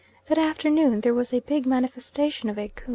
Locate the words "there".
1.01-1.13